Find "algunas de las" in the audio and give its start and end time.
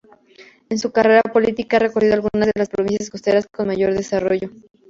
2.15-2.69